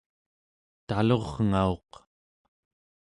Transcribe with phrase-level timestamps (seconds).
[0.87, 1.89] talurngauq